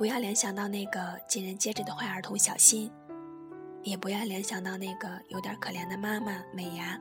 [0.00, 2.90] 不要联想到那个尽人皆知的坏儿童小新，
[3.82, 6.98] 也不要联想到那个有点可怜的妈妈美伢，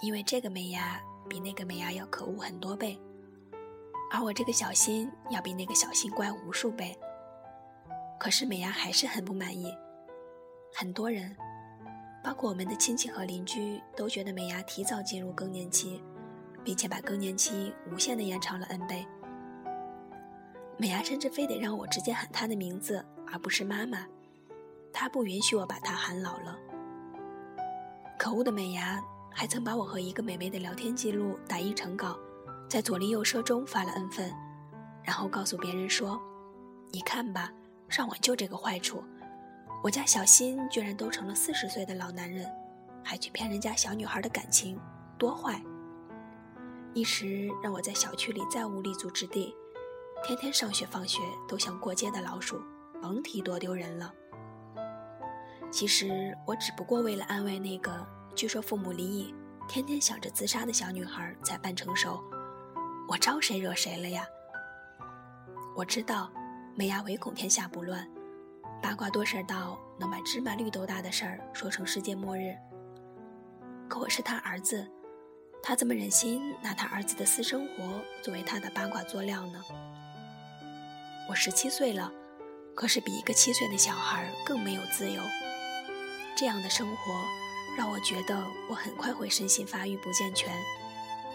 [0.00, 0.80] 因为这个美伢
[1.28, 2.96] 比那个美伢要可恶很多倍，
[4.12, 6.96] 而我这个小新要比那个小新乖无数倍。
[8.20, 9.76] 可是美伢还是很不满意，
[10.72, 11.36] 很多人，
[12.22, 16.00] 包括我们的亲戚和邻居，都觉得美伢提早进入更年期，
[16.62, 19.04] 并且把更年期无限的延长了 n 倍。
[20.80, 24.06] 美伢甚至非得让我直接喊她的名字，而不是妈妈。
[24.90, 26.56] 她不允许我把她喊老了。
[28.18, 28.98] 可恶的美伢
[29.30, 32.18] 还曾把我和一个美眉的聊天记录打印成稿，
[32.66, 34.34] 在左邻右舍中发了 n 份，
[35.02, 36.18] 然后告诉别人说
[36.90, 37.52] ：“你看吧，
[37.90, 39.04] 上网就这个坏处。
[39.82, 42.50] 我家小新居然都成了四十岁的老男人，
[43.04, 44.80] 还去骗人家小女孩的感情，
[45.18, 45.62] 多坏！”
[46.94, 49.54] 一时让我在小区里再无立足之地。
[50.22, 51.18] 天天上学放学
[51.48, 52.60] 都像过街的老鼠，
[53.00, 54.12] 甭提多丢人了。
[55.70, 59.34] 其实我只不过为了安慰那个据说父母离异、
[59.66, 62.22] 天天想着自杀的小女孩才扮成熟。
[63.08, 64.24] 我招谁惹谁了呀？
[65.74, 66.30] 我知道，
[66.76, 68.06] 美伢唯恐天下不乱，
[68.82, 72.54] 八卦多事儿到能把芝麻绿豆大的事儿说成世界末日。
[73.88, 74.86] 可我是他儿子，
[75.62, 79.60] 他怎么忍心拿他儿子的私生活作为他的八卦佐料呢？
[81.30, 82.12] 我十七岁了，
[82.74, 85.22] 可是比一个七岁的小孩更没有自由。
[86.36, 87.24] 这样的生活
[87.78, 88.36] 让我觉得
[88.68, 90.52] 我很快会身心发育不健全，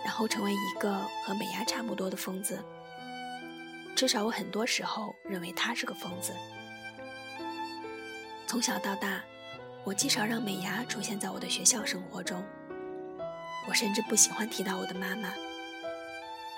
[0.04, 0.94] 然后成为一个
[1.24, 2.62] 和美伢差不多的疯子。
[3.96, 6.34] 至少我很多时候认为他是个疯子。
[8.46, 9.24] 从小到大，
[9.86, 12.44] 我极少让美伢出现在我的学校生活中。
[13.66, 15.34] 我甚至不喜欢提到我的妈妈，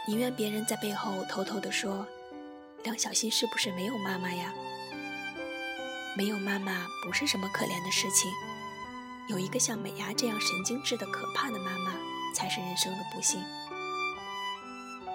[0.07, 2.03] 宁愿别人在背后偷偷地说。
[2.88, 4.53] 梁小新是不是没有妈妈呀？
[6.16, 8.31] 没有妈妈不是什么可怜的事情，
[9.28, 11.91] 有一个像美伢这样神经质的可怕的妈妈，
[12.34, 13.44] 才是人生的不幸。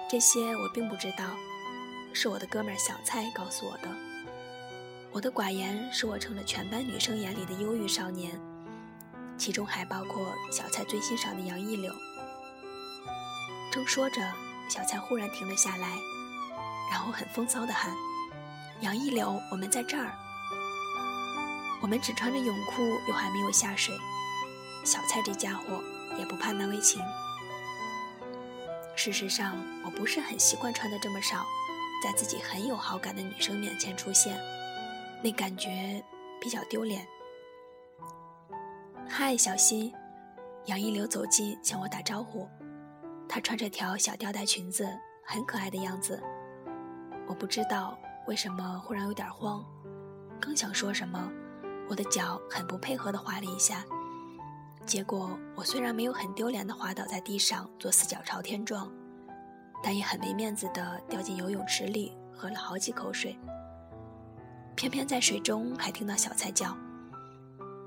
[0.07, 1.25] 这些我并不知道，
[2.13, 3.89] 是我的哥们小蔡告诉我的。
[5.11, 8.39] 我的寡言使我成了全班女生眼里的忧郁少年，
[9.35, 11.91] 其中还包括小蔡最欣赏的杨一柳。
[13.71, 14.21] 正说着，
[14.69, 15.97] 小蔡忽然停了下来。
[16.91, 17.93] 然后很风骚的喊
[18.81, 20.11] ：“杨一柳，我们在这儿。”
[21.81, 23.93] 我们只穿着泳裤，又还没有下水。
[24.85, 25.83] 小蔡这家伙
[26.17, 27.01] 也不怕难为情。
[28.95, 31.45] 事实上，我不是很习惯穿的这么少，
[32.03, 34.39] 在自己很有好感的女生面前出现，
[35.21, 36.01] 那感觉
[36.39, 37.05] 比较丢脸。
[39.09, 39.93] 嗨，小新，
[40.65, 42.47] 杨一柳走近向我打招呼。
[43.27, 44.87] 她穿着条小吊带裙子，
[45.25, 46.21] 很可爱的样子。
[47.27, 47.97] 我不知道
[48.27, 49.63] 为什么忽然有点慌，
[50.39, 51.31] 刚想说什么，
[51.89, 53.83] 我的脚很不配合的滑了一下，
[54.85, 58.91] 结果我虽然没有很丢脸的滑倒在地上做四脚朝天状，
[59.81, 63.37] 但也很没面子的掉进游泳池里喝了好几口水。
[64.75, 66.75] 偏偏在水中还听到小菜叫：“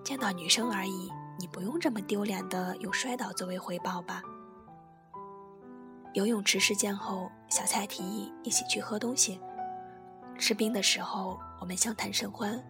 [0.05, 4.23] 见到女生而已，你不用这么丢脸的用摔倒作为回报吧。”
[6.15, 9.41] 游泳池事件后，小蔡提议一起去喝东西。
[10.39, 12.63] 吃冰的时候，我们相谈甚欢。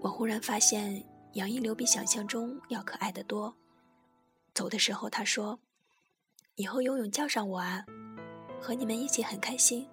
[0.00, 3.54] 我忽然发现杨一流比想象中要可爱的多。
[4.54, 5.58] 走的时候，他说
[6.56, 7.84] ：“以后游泳叫上我啊，
[8.60, 9.88] 和你们一起很开心。”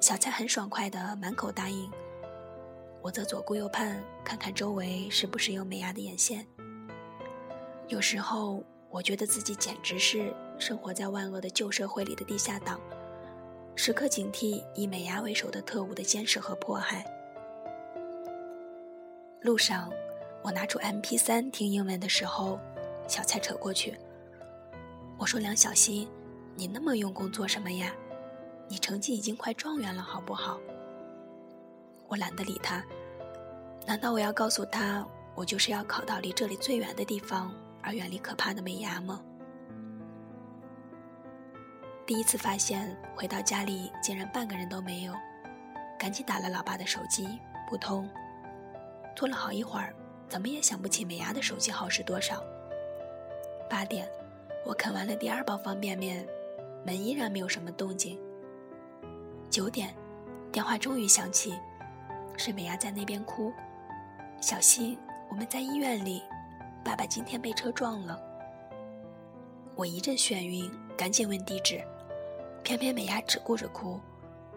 [0.00, 1.90] 小蔡很爽快的满口答应。
[3.02, 6.46] 我则左顾右盼，看看周围是不是有美伢的眼线。
[7.88, 8.62] 有时候。
[8.90, 12.80] 我觉得自己简直是生活在万恶的旧社会里的地下党，
[13.74, 17.04] 时刻警惕以美伢为首的特务的监视和迫害。
[19.40, 19.92] 路上，
[20.42, 22.58] 我拿出 MP3 听英文的时候，
[23.06, 23.94] 小蔡扯过去。
[25.18, 26.08] 我说：“梁小新，
[26.54, 27.92] 你那么用功做什么呀？
[28.68, 30.58] 你成绩已经快状元了，好不好？”
[32.08, 32.82] 我懒得理他。
[33.86, 37.54] 难道我要告诉他，我就是要考到离这里最远的地方？
[37.82, 39.20] 而远离可怕的美伢吗？
[42.06, 45.14] 第一次发现回到家里竟然半个人都没有，
[45.98, 48.08] 赶紧打了老爸的手机，不通。
[49.16, 49.94] 拖了好一会儿，
[50.28, 52.44] 怎么也想不起美伢的手机号是多少。
[53.70, 54.06] 八点，
[54.66, 56.26] 我啃完了第二包方便面，
[56.84, 58.18] 门依然没有什么动静。
[59.48, 59.94] 九点，
[60.52, 61.58] 电话终于响起，
[62.36, 63.50] 是美伢在那边哭
[64.42, 64.98] ：“小溪，
[65.30, 66.22] 我们在医院里。”
[66.84, 68.20] 爸爸今天被车撞了，
[69.74, 71.82] 我一阵眩晕，赶紧问地址，
[72.64, 74.00] 偏偏美伢只顾着哭，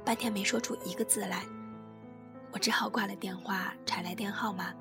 [0.06, 1.44] 半天没说出一个字来。
[2.54, 4.74] 我只好挂了电话，查来电号码，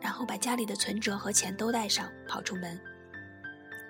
[0.00, 2.80] 然后把家里的存折和钱都带上，跑出门。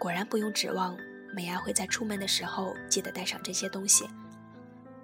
[0.00, 0.96] 果然不用指望
[1.32, 4.04] 美伢会在出门的时候记得带上这些东西，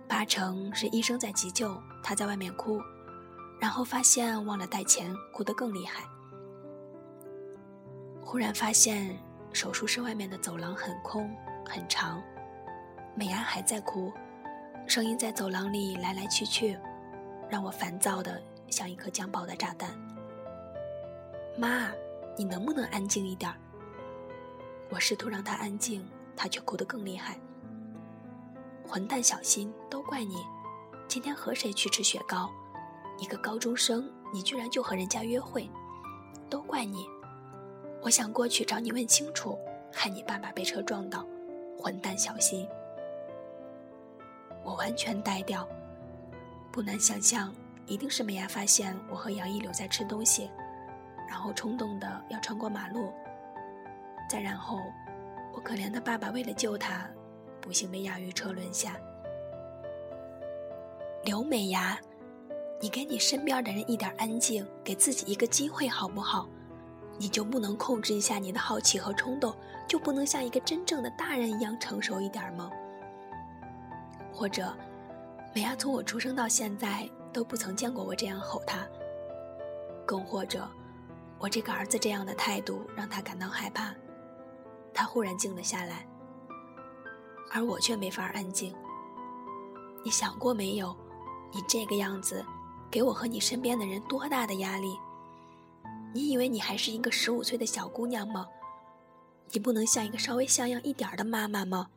[0.09, 2.81] 八成是医生在急救，她在外面哭，
[3.61, 6.03] 然后发现忘了带钱，哭得更厉害。
[8.25, 9.17] 忽然发现
[9.53, 11.31] 手术室外面的走廊很空
[11.65, 12.21] 很长，
[13.15, 14.13] 美伢还在哭，
[14.87, 16.79] 声音在走廊里来来去去。
[17.51, 19.91] 让我烦躁的像一颗将爆的炸弹。
[21.57, 21.91] 妈，
[22.35, 23.53] 你能不能安静一点？
[24.89, 26.03] 我试图让他安静，
[26.35, 27.39] 他却哭得更厉害。
[28.89, 30.43] 混蛋，小心，都怪你！
[31.07, 32.51] 今天和谁去吃雪糕？
[33.19, 35.69] 一个高中生，你居然就和人家约会？
[36.49, 37.07] 都怪你！
[38.01, 39.59] 我想过去找你问清楚，
[39.93, 41.27] 害你爸爸被车撞到。
[41.79, 42.67] 混蛋，小心！
[44.65, 45.69] 我完全呆掉。
[46.71, 47.53] 不难想象，
[47.87, 50.51] 一定是美伢发现我和杨毅留在吃东西，
[51.29, 53.13] 然后冲动的要穿过马路。
[54.29, 54.79] 再然后，
[55.53, 57.07] 我可怜的爸爸为了救他，
[57.61, 58.97] 不幸被压于车轮下。
[61.25, 61.99] 刘美伢，
[62.81, 66.49] 你给你身边的人一点安静，给自己一个机会好不好？
[67.19, 69.55] 你就不能控制一下你的好奇和冲动，
[69.87, 72.71] 就不能像一个真正的大人一样成熟一点吗？
[74.33, 74.75] 或者？
[75.55, 78.89] 美伢从我出生到现在都不曾见过我这样吼他，
[80.07, 80.67] 更或者，
[81.39, 83.95] 我这个儿子这样的态度让他感到害怕，
[84.95, 86.07] 他忽然静了下来，
[87.53, 88.75] 而我却没法安静。
[90.03, 90.97] 你想过没有，
[91.53, 92.43] 你这个样子，
[92.91, 94.99] 给我和你身边的人多大的压力？
[96.15, 98.47] 你以为你还是一个十五岁的小姑娘吗？
[99.51, 101.89] 你不能像一个稍微像样一点的妈妈吗？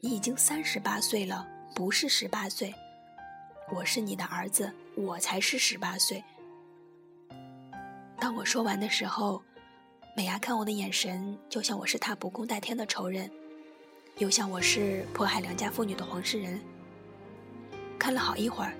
[0.00, 1.46] 你已经三十八岁了。
[1.74, 2.74] 不是十八岁，
[3.70, 6.22] 我是你的儿子，我才是十八岁。
[8.18, 9.42] 当我说完的时候，
[10.16, 13.30] 美伢看我的眼神，就像我是她不共戴天的仇人，
[14.18, 16.60] 又像我是迫害良家妇女的黄世仁。
[17.98, 18.74] 看了好一会儿，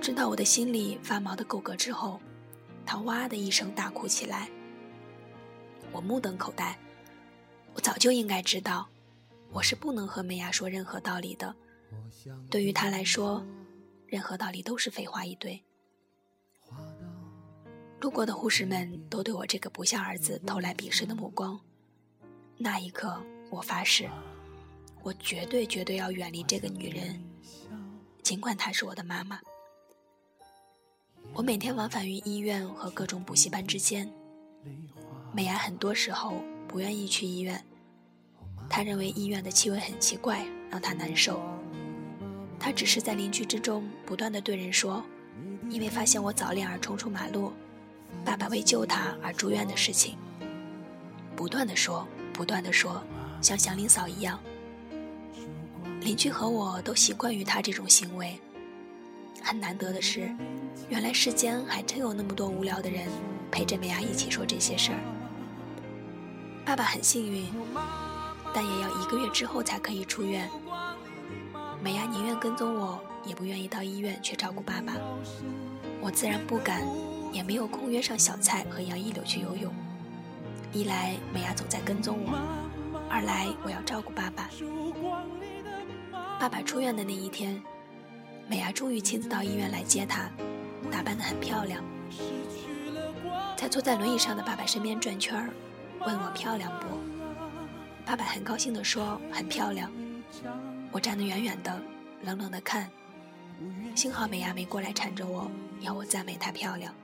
[0.00, 2.20] 知道我的心里发毛的够格之后，
[2.84, 4.48] 她哇的一声大哭起来。
[5.90, 6.76] 我目瞪口呆，
[7.72, 8.88] 我早就应该知道，
[9.54, 11.54] 我是不能和美伢说任何道理的。
[12.50, 13.46] 对于他来说，
[14.08, 15.62] 任何道理都是废话一堆。
[18.00, 21.58] 路过的护士们都对我这个不孝儿子投来鄙视的目光。
[22.58, 24.10] 那一刻，我发誓，
[25.04, 27.24] 我绝对绝对要远离这个女人，
[28.24, 29.40] 尽管她是我的妈妈。
[31.32, 34.12] 我每天往返于医院和各种补习班之间。
[35.32, 37.64] 美伢很多时候不愿意去医院，
[38.68, 41.40] 他认为医院的气味很奇怪，让他难受。
[42.58, 45.04] 他只是在邻居之中不断的对人说，
[45.68, 47.52] 因为发现我早恋而冲出马路，
[48.24, 50.16] 爸爸为救他而住院的事情。
[51.36, 53.02] 不断的说，不断的说，
[53.40, 54.38] 像祥林嫂一样。
[56.00, 58.38] 邻居和我都习惯于他这种行为。
[59.42, 60.34] 很难得的是，
[60.88, 63.06] 原来世间还真有那么多无聊的人
[63.50, 64.98] 陪着美伢一起说这些事儿。
[66.64, 67.46] 爸爸很幸运，
[68.54, 70.48] 但也要一个月之后才可以出院。
[71.82, 74.94] 美伢宁愿跟踪我，也不愿意到医院去照顾爸爸。
[76.00, 76.82] 我自然不敢，
[77.32, 79.74] 也没有空约上小蔡和杨一柳去游泳。
[80.72, 82.38] 一来美伢总在跟踪我，
[83.10, 84.48] 二来我要照顾爸爸。
[86.38, 87.60] 爸爸出院的那一天，
[88.46, 90.30] 美伢终于亲自到医院来接他，
[90.90, 91.82] 打扮得很漂亮。
[93.56, 95.50] 在坐在轮椅上的爸爸身边转圈儿，
[96.06, 97.13] 问我漂亮不？
[98.04, 99.90] 爸爸很高兴地说：“很漂亮。”
[100.92, 101.82] 我站得远远的，
[102.22, 102.90] 冷冷的看。
[103.94, 106.94] 幸好美伢没过来缠着我，要我赞美她漂亮。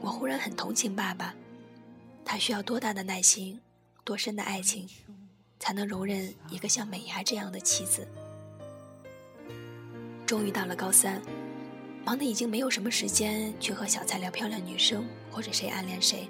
[0.00, 1.34] 我忽然很同情爸爸，
[2.24, 3.60] 他需要多大的耐心，
[4.04, 4.88] 多深的爱情，
[5.58, 8.06] 才能容忍一个像美伢这样的妻子？
[10.26, 11.20] 终于到了高三，
[12.04, 16.28] 忙得已经没有什么时间去和小蔡聊漂亮女生或者谁暗恋谁。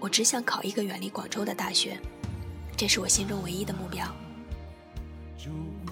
[0.00, 1.98] 我只想考一个远离广州的大学，
[2.76, 4.06] 这是我心中唯一的目标。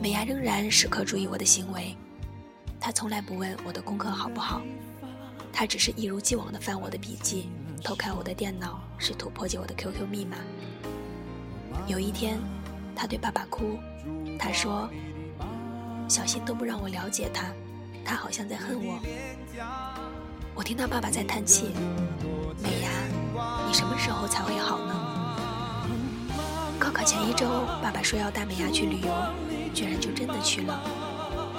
[0.00, 1.96] 美伢仍然时刻注意我的行为，
[2.78, 4.62] 她从来不问我的功课好不好，
[5.52, 7.48] 她只是一如既往地翻我的笔记，
[7.82, 10.36] 偷看我的电脑，试图破解我的 QQ 密码。
[11.88, 12.38] 有一天，
[12.94, 13.78] 她对爸爸哭，
[14.38, 14.88] 她说
[16.08, 17.52] ：“小新都不让我了解他，
[18.04, 19.00] 他好像在恨我。”
[20.54, 21.70] 我听到爸爸在叹气：“，
[23.66, 24.94] 你什么时候才会好呢？”
[26.78, 27.46] 高考前一周，
[27.82, 29.08] 爸爸说要带美伢去旅游。
[29.74, 30.80] 居然就真的去了，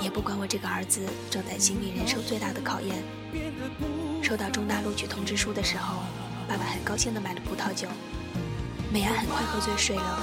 [0.02, 3.04] 也不管我这个儿子正在经历人生最大的考验。
[4.24, 6.02] 收到重大录取通知书的时候，
[6.48, 7.88] 爸爸很高兴地买了葡萄酒。
[8.92, 10.20] 美伢很快喝醉睡了，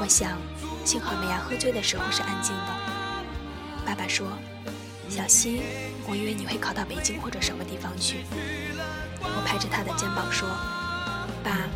[0.00, 0.38] 我想，
[0.84, 2.76] 幸好美伢喝醉的时候是安静的。
[3.84, 4.28] 爸爸说
[5.10, 5.62] ：“小溪，
[6.06, 8.24] 我以为你会考到北京或者什么地方去。”
[9.18, 10.48] 我拍着他的肩膀说
[11.46, 11.68] ：“爸，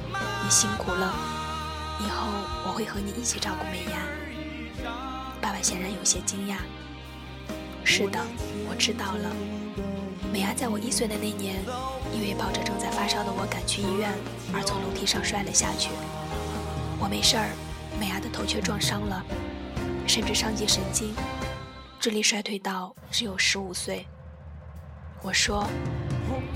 [0.42, 1.14] 你辛苦了，
[2.00, 2.26] 以后
[2.66, 4.82] 我会和你一起照顾美伢。”
[5.40, 6.56] 爸爸显然有些惊讶。
[7.86, 8.18] “是的，
[8.68, 9.30] 我知道了。”
[10.32, 11.62] 美伢在我一岁的那年，
[12.12, 14.12] 因为抱着正在发烧的我赶去医院，
[14.52, 15.90] 而从楼梯上摔了下去。
[16.98, 17.50] 我没事儿，
[18.00, 19.24] 美伢的头却撞伤了，
[20.04, 21.14] 甚至伤及神经，
[22.00, 24.04] 智力衰退到只有十五岁。
[25.22, 25.66] 我说：“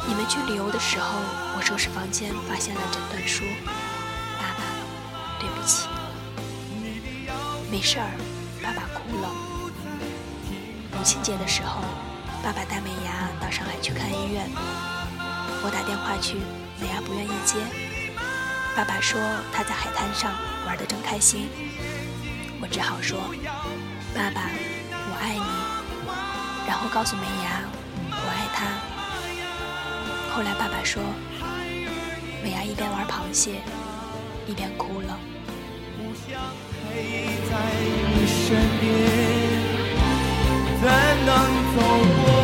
[0.09, 1.21] 你们去旅游的时候，
[1.57, 3.45] 我收拾房间发现了诊断书。”
[4.41, 4.65] 爸爸，
[5.39, 5.87] 对不起。
[7.71, 8.09] 没事儿，
[8.63, 9.29] 爸爸哭了。
[10.97, 11.83] 母亲节的时候。
[12.43, 14.47] 爸爸带美伢到上海去看医院，
[15.65, 16.37] 我打电话去，
[16.79, 17.57] 美伢不愿意接。
[18.77, 19.19] 爸爸说
[19.51, 20.31] 他在海滩上
[20.67, 21.49] 玩得正开心，
[22.61, 23.19] 我只好说
[24.15, 24.51] ：“爸爸，
[24.93, 25.49] 我爱你。”
[26.69, 27.74] 然后告诉美伢。
[30.35, 31.01] 后来爸爸说，
[32.43, 33.61] 美伢一边玩螃蟹，
[34.49, 35.17] 一边哭了。
[40.81, 41.35] 才能
[41.77, 41.81] 走
[42.27, 42.44] 过。